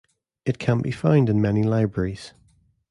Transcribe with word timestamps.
It 0.45 0.57
can 0.57 0.81
be 0.81 0.89
found 0.89 1.29
in 1.29 1.39
many 1.41 1.61
Libraries. 1.61 2.33